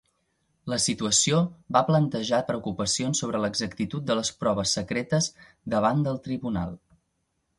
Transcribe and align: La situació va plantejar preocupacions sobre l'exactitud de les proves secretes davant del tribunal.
La 0.71 0.77
situació 0.85 1.41
va 1.77 1.83
plantejar 1.89 2.39
preocupacions 2.47 3.21
sobre 3.23 3.41
l'exactitud 3.45 4.07
de 4.09 4.17
les 4.21 4.33
proves 4.45 4.75
secretes 4.79 5.31
davant 5.75 6.05
del 6.09 6.21
tribunal. 6.29 6.77